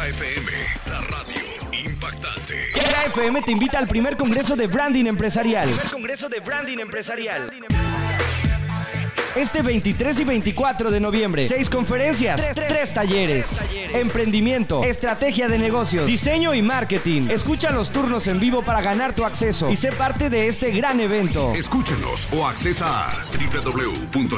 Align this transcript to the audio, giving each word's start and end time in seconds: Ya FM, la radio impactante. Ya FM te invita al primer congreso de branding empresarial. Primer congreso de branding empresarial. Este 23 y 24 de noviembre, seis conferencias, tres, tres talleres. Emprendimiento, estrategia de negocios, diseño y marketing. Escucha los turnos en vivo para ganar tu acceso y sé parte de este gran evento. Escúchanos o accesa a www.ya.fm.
Ya 0.00 0.06
FM, 0.08 0.50
la 0.86 1.00
radio 1.02 1.42
impactante. 1.84 2.54
Ya 2.74 3.04
FM 3.04 3.42
te 3.42 3.52
invita 3.52 3.78
al 3.78 3.86
primer 3.86 4.16
congreso 4.16 4.56
de 4.56 4.66
branding 4.66 5.04
empresarial. 5.04 5.68
Primer 5.68 5.90
congreso 5.90 6.30
de 6.30 6.40
branding 6.40 6.78
empresarial. 6.78 7.50
Este 9.36 9.60
23 9.60 10.20
y 10.20 10.24
24 10.24 10.90
de 10.90 11.00
noviembre, 11.00 11.46
seis 11.46 11.68
conferencias, 11.68 12.40
tres, 12.40 12.54
tres 12.54 12.94
talleres. 12.94 13.48
Emprendimiento, 13.92 14.82
estrategia 14.84 15.48
de 15.48 15.58
negocios, 15.58 16.06
diseño 16.06 16.54
y 16.54 16.62
marketing. 16.62 17.28
Escucha 17.28 17.70
los 17.70 17.90
turnos 17.90 18.26
en 18.26 18.40
vivo 18.40 18.62
para 18.62 18.80
ganar 18.80 19.12
tu 19.12 19.26
acceso 19.26 19.70
y 19.70 19.76
sé 19.76 19.92
parte 19.92 20.30
de 20.30 20.48
este 20.48 20.70
gran 20.70 21.00
evento. 21.00 21.52
Escúchanos 21.52 22.26
o 22.32 22.46
accesa 22.46 23.10
a 23.10 23.26
www.ya.fm. 23.32 24.30